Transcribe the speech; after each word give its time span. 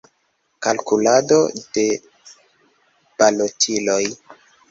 Kalkulado 0.67 1.37
de 1.75 1.83
balotiloj. 3.19 4.01